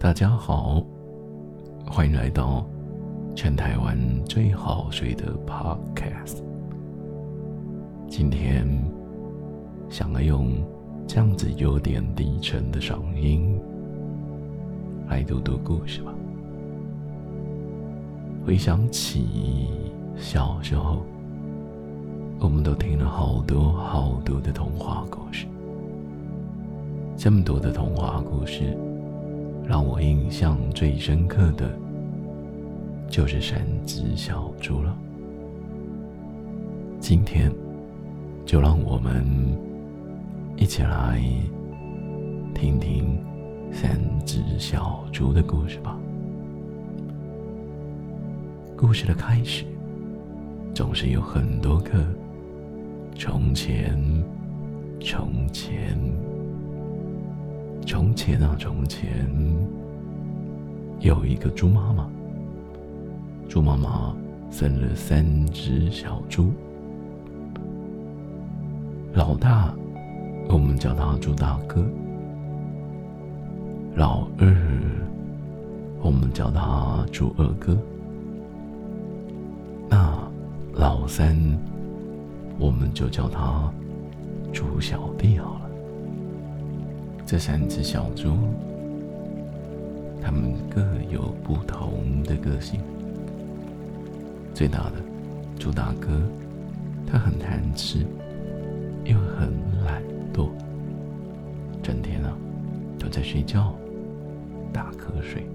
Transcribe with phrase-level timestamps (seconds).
[0.00, 0.80] 大家好，
[1.84, 2.64] 欢迎来到
[3.34, 6.36] 全台湾最好睡的 Podcast。
[8.06, 8.64] 今天
[9.90, 10.52] 想要用
[11.04, 13.60] 这样子有点低沉的嗓音
[15.08, 16.14] 来读读故事吧。
[18.46, 19.66] 回想起
[20.16, 21.02] 小时候，
[22.38, 25.44] 我们都听了好多好多的童话故事，
[27.16, 28.78] 这么多的童话故事。
[29.68, 31.70] 让我印象最深刻的，
[33.06, 34.96] 就是三只小猪了。
[36.98, 37.52] 今天，
[38.46, 39.26] 就让我们
[40.56, 41.22] 一起来
[42.54, 43.22] 听听
[43.70, 45.98] 三只小猪的故事吧。
[48.74, 49.66] 故事的开始，
[50.72, 52.02] 总是有很多个
[53.14, 54.02] 从前，
[54.98, 55.98] 从前。
[57.88, 59.26] 从前啊，从前
[61.00, 62.06] 有一个猪妈妈。
[63.48, 64.14] 猪妈妈
[64.50, 66.52] 生了三只小猪，
[69.14, 69.72] 老大
[70.50, 71.82] 我们叫他猪大哥，
[73.94, 74.46] 老二
[76.02, 77.74] 我们叫他猪二哥，
[79.88, 80.14] 那
[80.74, 81.34] 老三
[82.58, 83.72] 我们就叫他
[84.52, 85.67] 猪小弟好了。
[87.30, 88.38] 这三只小猪，
[90.18, 92.80] 它们各有不同的个性。
[94.54, 94.92] 最大的
[95.58, 96.08] 猪大哥，
[97.06, 97.98] 他很贪吃，
[99.04, 99.52] 又很
[99.84, 100.48] 懒惰，
[101.82, 102.34] 整天啊
[102.98, 103.74] 都在睡觉、
[104.72, 105.46] 打瞌睡。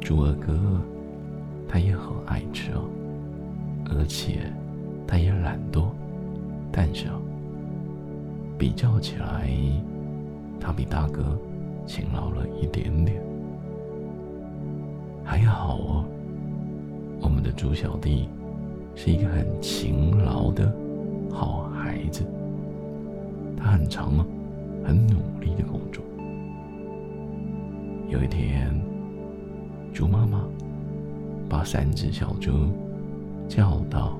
[0.00, 0.56] 猪二哥，
[1.68, 2.84] 他也很爱吃哦，
[3.86, 4.42] 而且
[5.08, 5.88] 他也懒惰，
[6.70, 7.08] 但是。
[8.58, 9.48] 比较起来，
[10.58, 11.38] 他比大哥
[11.86, 13.22] 勤劳了一点点。
[15.24, 16.04] 还好哦，
[17.20, 18.28] 我们的猪小弟
[18.96, 20.74] 是一个很勤劳的
[21.30, 22.24] 好孩子，
[23.56, 24.26] 他很长啊，
[24.84, 26.02] 很努力的工作。
[28.08, 28.74] 有一天，
[29.92, 30.42] 猪妈妈
[31.48, 32.50] 把三只小猪
[33.46, 34.18] 叫到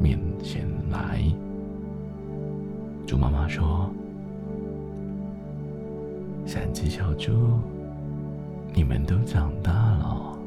[0.00, 1.22] 面前来。
[3.08, 3.88] 猪妈妈说
[6.44, 7.32] ：“三只小猪，
[8.74, 10.38] 你们都长大了，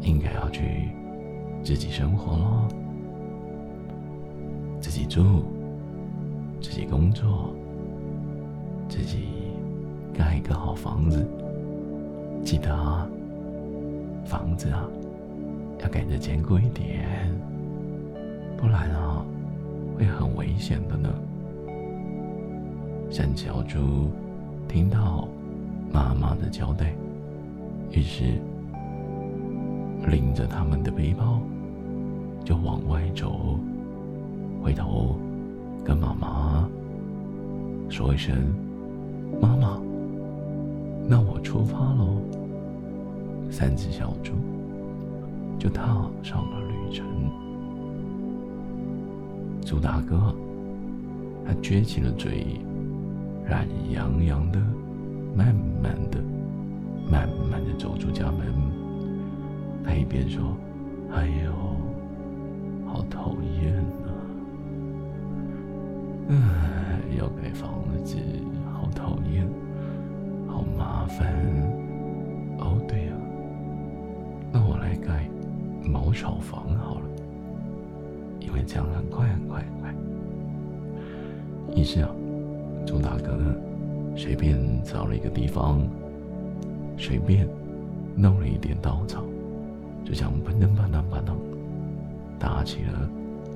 [0.00, 0.90] 应该要去
[1.64, 2.68] 自己生活喽，
[4.80, 5.42] 自己住，
[6.60, 7.52] 自己工作，
[8.88, 9.26] 自己
[10.14, 11.26] 盖一个好房子。
[12.44, 13.08] 记得啊，
[14.24, 14.88] 房子啊，
[15.80, 17.28] 要盖得坚固一点，
[18.56, 19.26] 不然啊。”
[20.52, 21.08] 危险的呢。
[23.10, 24.10] 三只小猪
[24.68, 25.26] 听到
[25.90, 26.94] 妈妈的交代，
[27.90, 28.38] 于是
[30.06, 31.40] 拎着他们的背包
[32.44, 33.58] 就往外走，
[34.62, 35.16] 回头
[35.82, 36.68] 跟妈妈
[37.88, 38.36] 说一声
[39.40, 39.80] ：“妈妈，
[41.08, 42.20] 那我出发喽。”
[43.50, 44.32] 三只小猪
[45.58, 45.82] 就踏
[46.22, 47.06] 上了旅程。
[49.64, 50.34] 猪大哥，
[51.44, 52.60] 他撅起了嘴，
[53.48, 54.60] 懒洋洋的，
[55.36, 56.22] 慢慢的、
[57.10, 58.52] 慢慢的走出家门。
[59.84, 60.56] 他一边说
[61.12, 61.52] ：“哎呦，
[62.86, 64.08] 好讨厌啊！
[66.28, 68.16] 唉，要盖房子，
[68.72, 69.46] 好讨厌，
[70.46, 71.34] 好麻烦。
[72.58, 73.12] 哦，对呀，
[74.52, 75.28] 那我来盖
[75.84, 77.06] 茅草房好了。”
[78.38, 79.94] 因为这样很快很快很快。
[81.74, 82.10] 于是啊，
[82.86, 83.38] 猪大哥
[84.16, 85.80] 随便找了一个地方，
[86.98, 87.48] 随便
[88.14, 89.24] 弄了一点稻草，
[90.04, 91.34] 就像砰噔砰噔砰噔，
[92.38, 93.08] 搭起了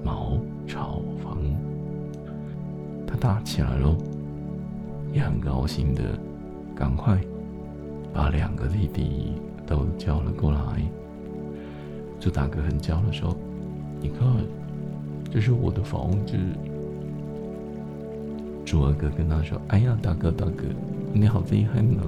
[0.02, 1.38] 茅草房。
[3.06, 3.96] 他搭起来喽，
[5.12, 6.02] 也很高兴的，
[6.74, 7.18] 赶快
[8.12, 9.32] 把两个弟弟
[9.66, 10.60] 都叫了过来。
[12.18, 13.36] 猪大哥很骄傲的说
[14.00, 14.26] ：“你看。”
[15.28, 16.34] 这是我的房子。
[18.66, 20.64] 猪二哥跟他说：“哎呀，大哥大哥，
[21.12, 22.02] 你好厉害呢，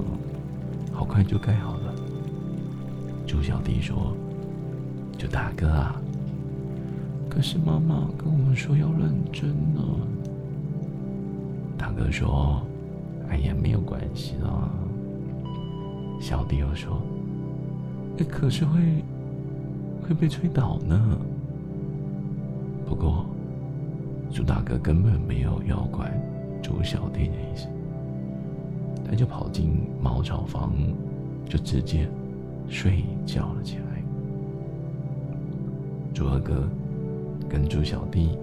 [0.93, 1.95] 好快就盖好了。”
[3.25, 4.13] 猪小弟说
[5.17, 5.95] ：“就大哥啊，
[7.31, 9.81] 可是妈妈跟我们说要认真呢。”
[11.79, 12.61] 大哥说
[13.31, 14.69] ：“哎呀，没有关系啦。”
[16.21, 17.01] 小弟又说
[18.29, 18.81] ：“可是会
[20.03, 21.17] 会被吹倒呢。”
[22.85, 23.25] 不过，
[24.33, 26.13] 猪大哥根本没有要管
[26.63, 27.69] 猪小弟的意思。
[29.09, 30.73] 他就跑进茅草房，
[31.49, 32.07] 就直接
[32.69, 34.03] 睡觉了起来。
[36.13, 36.69] 猪二哥
[37.49, 38.37] 跟猪小弟，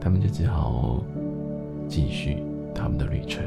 [0.00, 1.02] 他们就只好
[1.86, 2.42] 继续
[2.74, 3.44] 他们的旅程，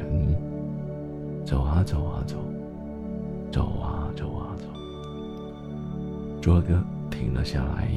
[1.44, 2.38] 走啊走啊走，
[3.52, 4.66] 走啊走啊走。
[6.42, 6.80] 猪二哥
[7.10, 7.90] 停了下来，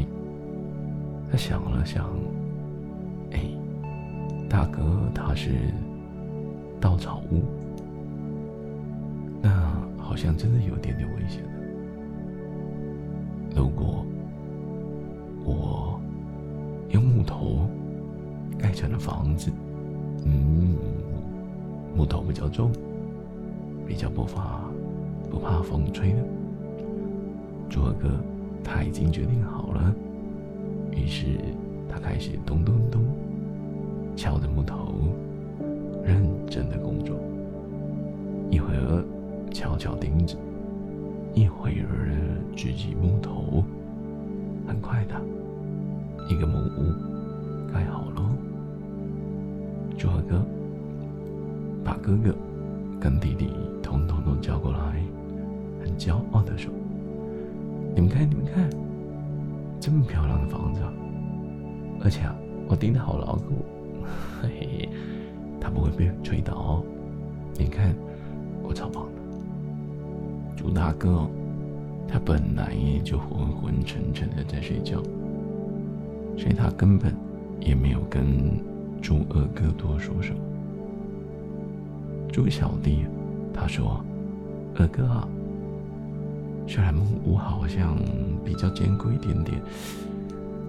[1.30, 2.08] 他想了想，
[3.32, 3.40] 哎，
[4.48, 4.80] 大哥
[5.14, 5.50] 他是
[6.84, 7.40] 稻草屋。
[9.40, 9.50] 那
[9.96, 11.50] 好像真的有点点危险了。
[13.56, 14.04] 如果
[15.46, 15.98] 我
[16.90, 17.66] 用木头
[18.58, 19.50] 盖成了房子，
[20.26, 20.76] 嗯，
[21.96, 22.70] 木头比较重，
[23.86, 24.60] 比较不怕
[25.30, 26.18] 不怕风吹的。
[27.70, 28.10] 朱二哥
[28.62, 29.94] 他已经决定好了，
[30.92, 31.38] 于是
[31.88, 33.02] 他开始咚咚咚
[34.14, 34.92] 敲着木头，
[36.04, 37.16] 认真的工作。
[38.50, 39.04] 一会儿。
[39.52, 40.36] 敲敲钉子，
[41.32, 41.86] 一会儿
[42.56, 43.62] 举起木头，
[44.66, 45.14] 很快的，
[46.28, 48.28] 一个木屋盖好了。
[49.96, 50.44] 朱二哥
[51.84, 52.34] 把哥哥
[52.98, 53.48] 跟弟弟
[53.80, 55.00] 统统都叫过来，
[55.84, 56.72] 很骄傲的说
[57.94, 58.68] ：“你们看，你们看，
[59.78, 60.80] 这么漂亮的房子，
[62.02, 62.34] 而且啊，
[62.66, 63.64] 我钉的好牢固，
[64.42, 64.88] 嘿嘿，
[65.64, 66.82] 它不会被吹倒。
[67.56, 67.94] 你看，
[68.62, 69.06] 我超棒。”
[70.54, 71.26] 朱大哥，
[72.06, 75.02] 他本来也就昏昏沉沉的在睡觉，
[76.36, 77.14] 所以他根本
[77.60, 78.60] 也没有跟
[79.00, 80.38] 朱二哥多说什么。
[82.30, 83.06] 朱小弟，
[83.52, 84.04] 他说
[84.76, 85.26] ：“二哥啊，
[86.66, 87.96] 虽然木屋好像
[88.44, 89.60] 比较坚固一点点，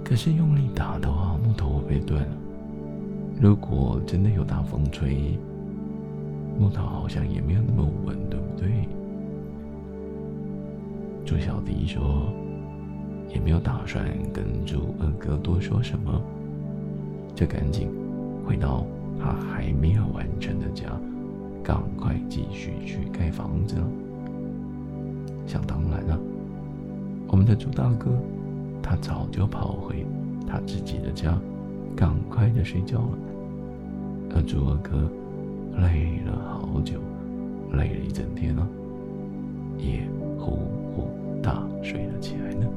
[0.03, 2.37] 可是用力打的话，木头会被断了。
[3.41, 5.37] 如果真的有大风吹，
[6.59, 8.69] 木头好像也没有那么稳，对不对？”
[11.25, 12.31] 朱小弟说
[13.33, 16.21] ：“也没有打算跟朱二哥多说什么，
[17.35, 17.89] 就赶紧
[18.45, 18.85] 回到
[19.19, 20.85] 他还没有完成的家，
[21.63, 23.87] 赶快继续去盖房子了。
[25.45, 26.19] 想当然了，
[27.27, 28.11] 我们的朱大哥
[28.81, 30.05] 他早就跑回
[30.47, 31.37] 他自己的家，
[31.95, 33.17] 赶快的睡觉了。
[34.35, 35.09] 而朱二哥
[35.81, 36.99] 累了好久，
[37.71, 38.67] 累了一整天了，
[39.77, 40.57] 也呼
[40.93, 41.09] 呼。”
[41.41, 42.67] 大睡了起来呢。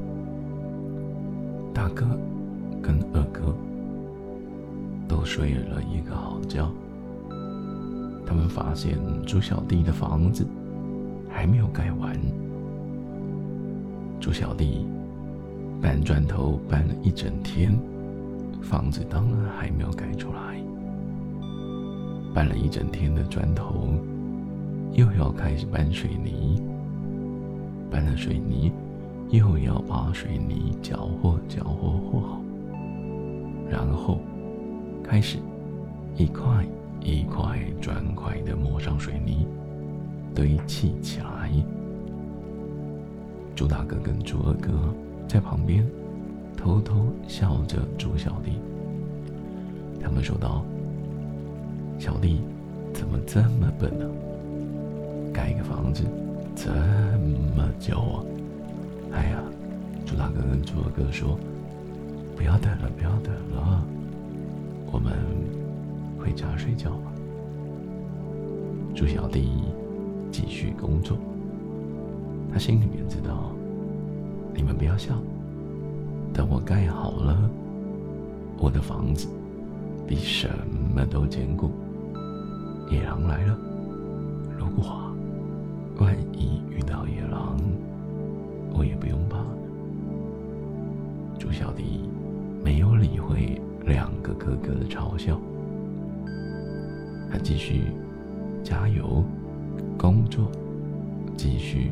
[1.73, 2.05] 大哥
[2.81, 3.53] 跟二哥
[5.07, 6.65] 都睡了一个好觉。
[8.25, 10.45] 他们发现猪小弟的房子
[11.27, 12.15] 还没有盖完。
[14.19, 14.85] 猪小弟
[15.81, 17.75] 搬砖头搬了一整天，
[18.61, 20.61] 房子当然还没有盖出来。
[22.33, 23.89] 搬了一整天的砖头，
[24.93, 26.61] 又要开始搬水泥。
[27.91, 28.71] 搬了水泥，
[29.29, 32.41] 又要把水泥搅和搅和和好，
[33.67, 34.19] 然后
[35.03, 35.39] 开始
[36.15, 36.63] 一块
[37.01, 39.47] 一块砖块的抹上水泥，
[40.35, 41.51] 堆砌起来。
[43.55, 44.71] 朱大哥跟朱二哥
[45.27, 45.83] 在旁边
[46.55, 48.51] 偷偷笑着朱小弟，
[49.99, 50.63] 他们说道
[51.99, 52.41] ：“小弟
[52.93, 54.05] 怎么这么笨呢？
[55.33, 56.03] 盖个房子。”
[56.61, 56.69] 这
[57.55, 58.19] 么久啊！
[59.13, 59.41] 哎呀，
[60.05, 61.39] 朱大哥跟朱二哥说
[62.35, 63.81] ：“不要等了，不要等了，
[64.91, 65.13] 我们
[66.19, 67.13] 回家睡觉吧。”
[68.93, 69.47] 朱小弟
[70.33, 71.17] 继续工作，
[72.51, 73.51] 他心里面知道，
[74.53, 75.13] 你们不要笑，
[76.33, 77.49] 等我盖好了，
[78.57, 79.29] 我的房子
[80.05, 80.49] 比什
[80.93, 81.71] 么都坚固。
[82.89, 83.57] 野狼来了，
[84.57, 85.05] 如果……
[85.99, 87.59] 万一遇到野狼，
[88.71, 89.37] 我也不用怕。
[91.37, 92.09] 猪小弟
[92.63, 95.37] 没有理会两个哥哥的嘲笑，
[97.29, 97.81] 他继续
[98.63, 99.21] 加油
[99.97, 100.49] 工作，
[101.35, 101.91] 继续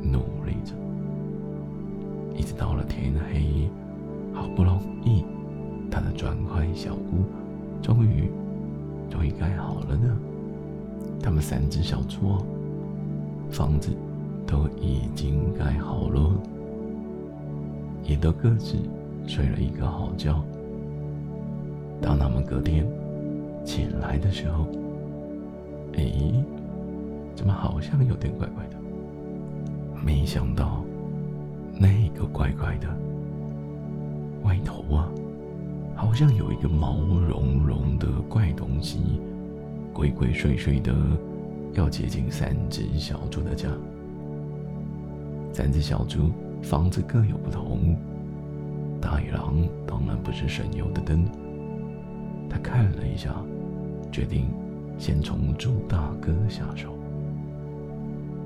[0.00, 0.72] 努力着，
[2.36, 3.68] 一直到了天黑，
[4.32, 5.24] 好不容易，
[5.90, 7.24] 他的砖块小屋
[7.82, 8.30] 终于
[9.10, 10.16] 终于盖好了呢。
[11.22, 12.36] 他们三只小猪。
[13.50, 13.90] 房子
[14.46, 16.30] 都已经盖好了，
[18.04, 18.76] 也都各自
[19.26, 20.32] 睡了一个好觉。
[22.00, 22.86] 当他们隔天
[23.64, 24.66] 起来的时候，
[25.96, 26.12] 哎，
[27.34, 28.76] 怎么好像有点怪怪的？
[30.00, 30.84] 没想到
[31.76, 32.88] 那个怪怪的
[34.44, 35.08] 外头啊，
[35.96, 39.20] 好像有一个毛茸茸的怪东西，
[39.92, 40.94] 鬼鬼祟祟的
[41.74, 43.68] 要接近三只小猪的家。
[45.52, 46.30] 三只小猪
[46.62, 47.96] 房子各有不同，
[49.00, 49.56] 大野狼
[49.86, 51.24] 当然不是省油的灯。
[52.48, 53.34] 他看了一下，
[54.12, 54.48] 决定
[54.98, 56.94] 先从猪大哥下手。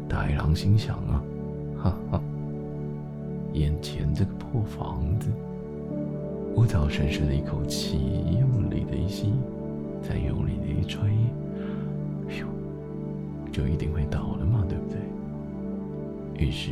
[0.08, 1.22] 大野狼心想啊，
[1.82, 2.22] 哈哈，
[3.52, 5.28] 眼前这个破房子，
[6.54, 7.98] 我只要深深的一口气，
[8.40, 9.32] 用力的一吸，
[10.06, 11.10] 再用力的一吹，
[12.28, 12.44] 咻，
[13.50, 16.46] 就一定会倒了嘛，对不对？
[16.46, 16.70] 于是，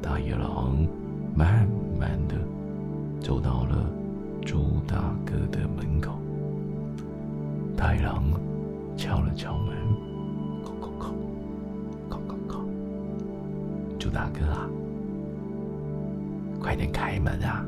[0.00, 0.86] 大野狼
[1.34, 1.66] 慢
[1.98, 2.36] 慢的
[3.20, 3.90] 走到了
[4.42, 6.12] 猪大哥的门口。
[7.76, 8.22] 大野狼
[8.96, 9.76] 敲了敲门，
[10.64, 11.10] 叩叩叩，
[12.08, 12.60] 叩叩叩。
[13.98, 14.70] 猪大哥啊，
[16.60, 17.66] 快点开门啊！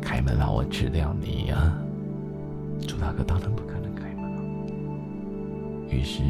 [0.00, 1.81] 开门让我吃掉你呀！
[2.86, 4.42] 猪大哥当然不可能开门了。
[5.90, 6.22] 于是，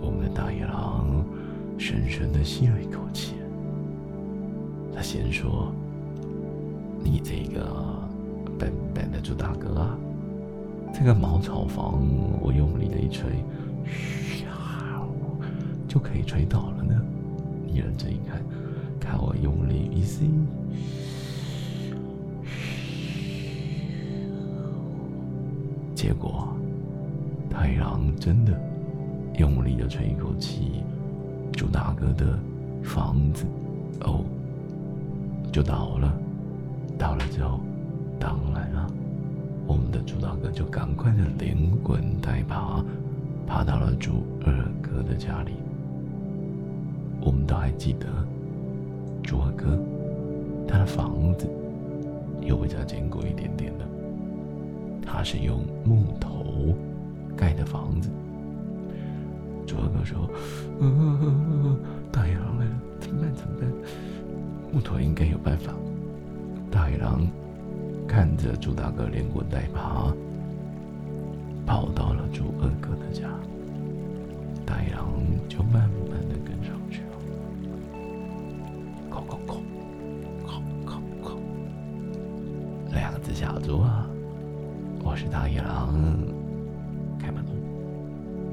[0.00, 1.24] 我们的大野狼
[1.78, 3.34] 深深的吸了一口气。
[4.94, 5.72] 他先说
[7.02, 8.08] ：“你这个
[8.58, 9.98] 笨笨的猪大哥啊！”
[10.92, 12.02] 这个茅草房，
[12.40, 13.30] 我用力的一吹，
[13.86, 14.44] 嘘，
[15.88, 17.00] 就可以吹倒了呢。
[17.64, 18.42] 你认真一看，
[18.98, 20.28] 看我用力一吸，
[26.00, 26.48] 结果
[27.50, 28.58] 太阳真的
[29.36, 30.82] 用力的吹一口气，
[31.52, 32.38] 朱大哥的
[32.82, 33.44] 房子
[34.00, 34.24] 哦
[35.52, 36.10] 就倒了。
[36.98, 37.60] 倒了之后，
[38.18, 38.86] 当然啊。
[39.66, 42.82] 我们的猪大哥就赶快的连滚带爬，
[43.46, 45.52] 爬到了猪二哥的家里。
[47.20, 48.06] 我们都还记得，
[49.22, 49.78] 猪二哥
[50.66, 51.46] 他的房子
[52.40, 53.84] 又比较坚固一点点的，
[55.12, 56.72] 他是用木头
[57.36, 58.08] 盖的房子。
[59.66, 60.30] 猪二哥说
[62.12, 63.34] ：“大野狼来了，怎么办？
[63.34, 63.68] 怎么办？
[64.72, 65.74] 木头应该有办法。”
[66.70, 67.26] 大野狼。
[68.06, 70.12] 看着猪大哥连滚带爬，
[71.64, 73.28] 跑到了猪二哥的家，
[74.66, 75.06] 大野狼
[75.48, 77.14] 就慢慢的跟上去了。
[79.08, 79.60] 叩叩叩，
[80.44, 81.38] 叩叩叩，
[82.92, 84.09] 两只小猪啊，
[85.10, 85.92] 我是大野狼，
[87.18, 87.44] 开门，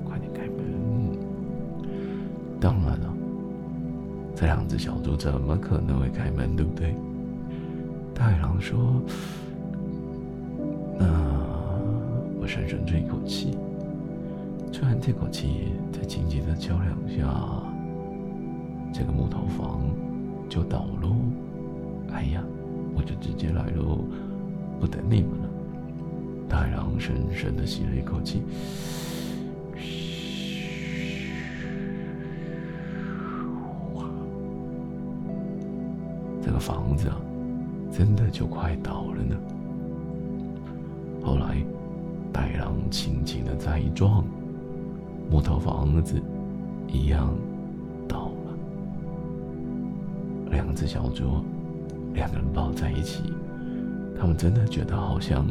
[0.03, 1.15] 快点开门！
[2.59, 3.13] 当然了，
[4.35, 6.95] 这两只小猪怎么可能会开门，对不对？
[8.11, 8.99] 大野狼说。
[10.97, 11.05] 那
[12.41, 13.55] 我深深吹一口气，
[14.71, 17.61] 吹完这口气，再轻轻的敲两下，
[18.91, 19.79] 这个木头房
[20.49, 21.17] 就倒喽。
[22.11, 22.43] 哎呀，
[22.95, 23.99] 我就直接来喽，
[24.79, 25.46] 不等你们了。
[26.47, 28.41] 大狼深深的吸了一口气，
[29.75, 31.31] 嘘，
[36.41, 37.17] 这个房子啊，
[37.91, 39.35] 真的就快倒了呢。
[41.23, 41.57] 后来。
[42.33, 44.23] 白狼轻轻的再一撞，
[45.27, 46.21] 木头房子
[46.87, 47.35] 一样
[48.07, 48.53] 倒了。
[50.51, 51.43] 两只小猪，
[52.13, 53.23] 两个人抱在一起，
[54.19, 55.47] 他们真的觉得好像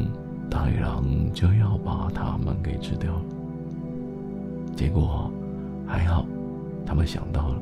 [0.56, 3.22] 大野狼就要把他们给吃掉了。
[4.74, 5.30] 结果
[5.86, 6.24] 还好，
[6.86, 7.60] 他们想到了，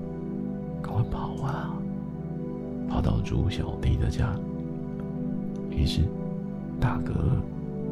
[0.80, 1.74] 赶快跑啊！
[2.88, 4.32] 跑到猪小弟的家。
[5.70, 6.02] 于是，
[6.78, 7.12] 大哥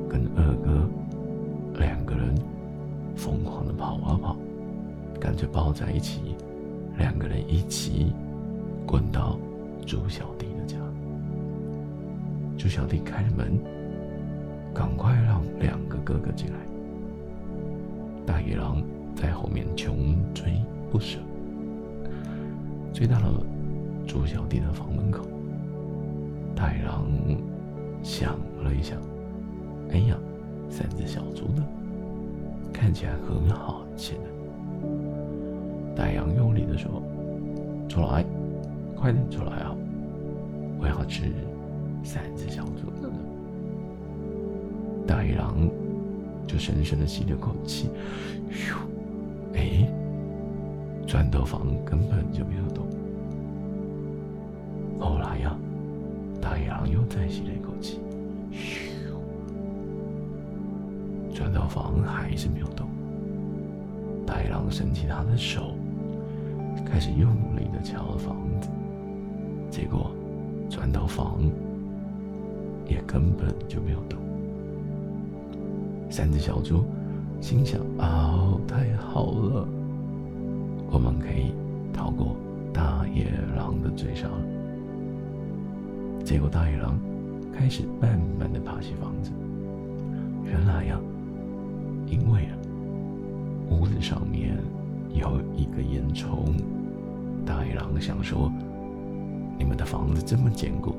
[0.09, 0.88] 跟二哥。
[1.80, 2.32] 两个人
[3.16, 4.37] 疯狂的跑啊跑，
[5.18, 6.37] 干脆抱在一起，
[6.97, 8.12] 两个人一起
[8.87, 9.37] 滚到
[9.85, 10.76] 猪小弟的家。
[12.56, 13.59] 猪小弟开了门，
[14.75, 16.59] 赶快让两个哥哥进来。
[18.26, 18.83] 大野狼
[19.14, 20.61] 在后面穷追
[20.91, 21.19] 不舍，
[22.93, 23.45] 追到了
[24.07, 25.25] 猪小弟的房门口。
[26.55, 27.07] 大野狼
[28.02, 28.99] 想了一想，
[29.91, 30.17] 哎呀！
[30.71, 31.62] 三只小猪呢，
[32.73, 34.21] 看起来很好吃的。
[35.95, 37.02] 大羊用力的说
[37.91, 38.25] ：“出来，
[38.97, 39.76] 快点出来啊！
[40.81, 41.31] 我要吃
[42.02, 42.91] 三只小猪。”
[45.06, 45.68] 大野狼
[46.47, 47.88] 就深深的吸了口气，
[48.50, 48.76] 咻，
[49.54, 49.88] 哎，
[51.06, 52.87] 砖头房根本就没有动。
[54.99, 55.56] 后来呀，
[56.40, 58.00] 大野狼又再吸了一口气，
[58.52, 58.80] 咻。
[61.35, 62.87] 砖头房还是没有动。
[64.26, 65.75] 大野狼伸起他的手，
[66.87, 68.68] 开始用力的敲房子，
[69.71, 70.11] 结果
[70.71, 71.40] 砖头房
[72.87, 74.18] 也根本就没有动。
[76.12, 76.85] 三只小猪
[77.40, 79.66] 心想：哦，太好了，
[80.90, 81.54] 我们可以
[81.90, 82.37] 逃过
[82.71, 84.38] 大野狼的追杀了。
[86.23, 87.00] 结果大野狼
[87.50, 89.31] 开始慢慢的爬起房子。
[90.45, 91.00] 原来呀，
[92.07, 92.52] 因为啊，
[93.71, 94.54] 屋子上面
[95.14, 96.26] 有一个烟囱。
[97.47, 98.52] 大野狼想说
[99.59, 100.95] ：“你们的房子这么坚固，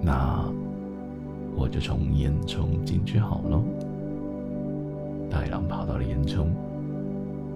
[0.00, 0.48] 那
[1.56, 3.60] 我就从烟囱进去好了。”
[5.34, 6.46] 大野狼跑到了烟囱，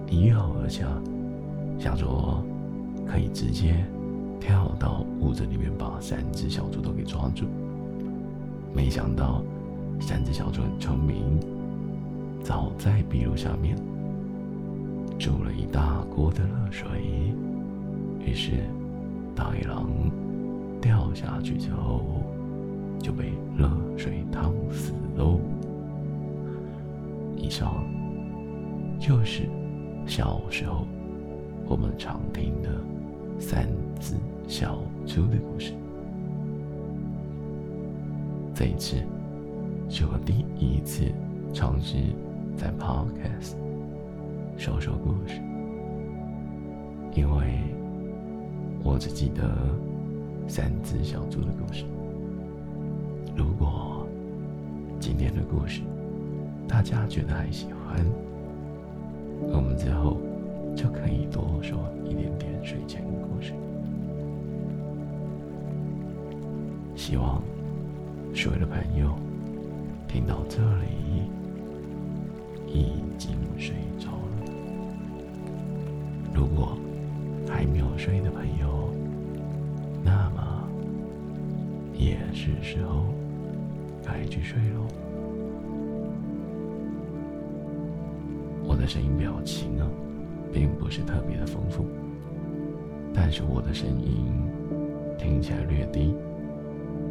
[0.09, 0.85] 一跃而下，
[1.79, 2.05] 想着
[3.07, 3.73] 可以直接
[4.37, 7.45] 跳到屋子里面把三只小猪都给抓住。
[8.75, 9.41] 没想到
[9.97, 11.39] 三只小猪很聪明，
[12.43, 13.77] 早在壁炉下面
[15.17, 16.89] 煮了一大锅的热水。
[18.19, 18.51] 于是，
[19.33, 19.87] 大野狼
[20.81, 22.01] 掉下去之后，
[22.99, 25.39] 就被热水烫死喽。
[27.39, 27.83] 以上
[28.99, 29.49] 就是
[30.05, 30.85] 小时候
[31.65, 32.69] 我们常听的
[33.39, 33.67] 三
[33.99, 34.15] 只
[34.47, 34.77] 小
[35.07, 35.73] 猪的故事。
[38.53, 38.97] 这一次
[39.89, 41.11] 是我第一次
[41.53, 41.95] 尝试
[42.55, 43.55] 在 Podcast
[44.57, 45.41] 说说故事，
[47.15, 47.57] 因为。
[48.81, 49.43] 我只记得
[50.47, 51.83] 三只小猪的故事。
[53.35, 54.07] 如果
[55.01, 55.81] 今天的故事
[56.69, 58.05] 大家觉得还喜欢，
[59.51, 60.17] 我们之后
[60.75, 63.51] 就可以多说一点点睡前故事。
[66.95, 67.41] 希望
[68.33, 69.13] 所有的朋友
[70.07, 71.23] 听到这里
[72.67, 74.53] 已经睡着了。
[76.33, 76.77] 如果
[77.49, 78.93] 还没有睡的朋友，
[80.03, 80.69] 那么
[81.93, 83.05] 也是时候
[84.05, 85.08] 该去睡喽。
[88.89, 89.87] 声音表情啊，
[90.51, 91.85] 并不是特别的丰富，
[93.13, 94.33] 但是我的声音
[95.15, 96.15] 听起来略低，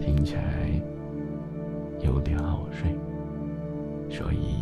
[0.01, 0.69] 听起来
[2.01, 2.91] 有点好睡，
[4.11, 4.57] 所以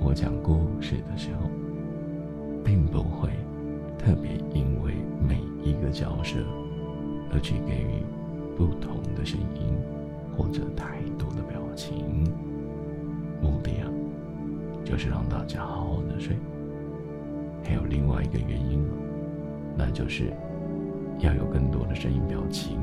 [0.00, 1.48] 我讲故事的时候，
[2.64, 3.30] 并不会。
[3.96, 6.36] 特别因为每一个角色
[7.32, 8.04] 而去给予
[8.56, 9.74] 不同的声音
[10.36, 12.24] 或者态度的表情，
[13.42, 13.90] 目的啊，
[14.86, 16.36] 就是让大家好好的睡。
[17.64, 18.80] 还有另外一个原因
[19.76, 20.32] 那就是
[21.18, 22.78] 要有更多的声音表情。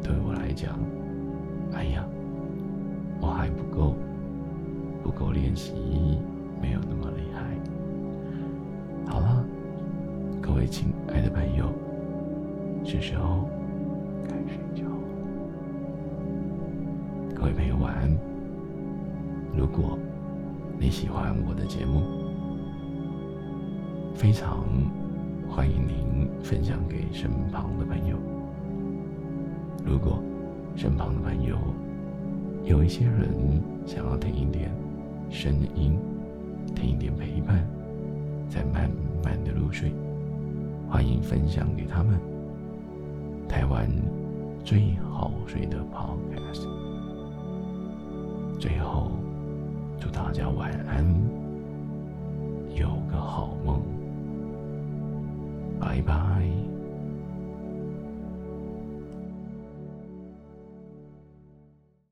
[0.00, 0.78] 对我来讲，
[1.72, 2.06] 哎呀，
[3.20, 3.96] 我还不够，
[5.02, 5.74] 不够练习，
[6.62, 7.42] 没有那么厉害。
[9.12, 9.44] 好了。
[10.40, 11.70] 各位亲爱的朋友，
[12.84, 13.48] 是时候
[14.24, 14.96] 该睡觉了。
[17.34, 18.10] 各位朋友晚安。
[19.56, 19.98] 如果
[20.80, 22.00] 你喜欢我的节目，
[24.14, 24.64] 非常
[25.46, 28.16] 欢迎您分享给身旁的朋友。
[29.84, 30.22] 如果
[30.74, 31.58] 身旁的朋友
[32.64, 33.28] 有一些人
[33.84, 34.72] 想要听一点
[35.28, 35.98] 声音，
[36.74, 37.62] 听一点陪伴，
[38.48, 38.90] 再慢
[39.22, 39.92] 慢的入睡。
[40.88, 42.18] 欢迎分享给他们。
[43.46, 43.86] 台湾
[44.64, 46.66] 最好睡的 Podcast。
[48.58, 49.12] 最后，
[50.00, 51.04] 祝大家晚安，
[52.74, 53.82] 有个好梦。
[55.78, 56.69] 拜拜。